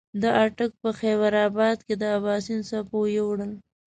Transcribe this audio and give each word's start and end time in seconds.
د 0.21 0.23
اټک 0.45 0.71
په 0.83 0.89
خېبر 0.99 1.33
اباد 1.47 1.77
کې 1.85 1.95
د 2.01 2.03
اباسین 2.17 2.59
څپو 2.69 2.99
یوړل. 3.17 3.51